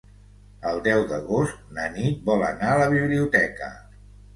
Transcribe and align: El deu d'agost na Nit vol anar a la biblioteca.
El 0.69 0.81
deu 0.87 1.03
d'agost 1.11 1.61
na 1.77 1.87
Nit 2.01 2.27
vol 2.33 2.49
anar 2.51 2.75
a 2.75 2.85
la 2.85 2.93
biblioteca. 2.99 3.75